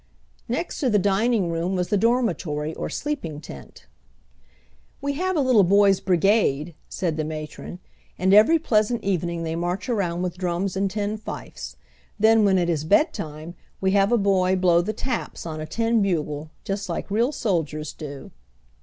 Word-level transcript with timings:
Next 0.49 0.79
to 0.79 0.89
the 0.89 0.97
dining 0.97 1.51
room 1.51 1.75
was 1.75 1.89
the 1.89 1.95
dormitory 1.95 2.73
or 2.73 2.89
sleeping 2.89 3.39
tent. 3.39 3.85
"We 4.99 5.13
have 5.13 5.35
a 5.35 5.41
little 5.41 5.63
boys' 5.63 5.99
brigade," 5.99 6.73
said 6.89 7.17
the 7.17 7.23
matron, 7.23 7.77
"and 8.17 8.33
every 8.33 8.57
pleasant 8.57 9.03
evening 9.03 9.43
they 9.43 9.55
march 9.55 9.89
around 9.89 10.23
with 10.23 10.39
drums 10.39 10.75
and 10.75 10.89
tin 10.89 11.17
fifes. 11.17 11.75
Then, 12.19 12.43
when 12.43 12.57
it 12.57 12.67
is 12.67 12.83
bedtime, 12.83 13.53
we 13.79 13.91
have 13.91 14.11
a 14.11 14.17
boy 14.17 14.55
blow 14.55 14.81
the 14.81 14.91
'taps' 14.91 15.45
on 15.45 15.61
a 15.61 15.67
tin 15.67 16.01
bugle, 16.01 16.49
just 16.63 16.89
like 16.89 17.11
real 17.11 17.31
soldiers 17.31 17.93
do." 17.93 18.31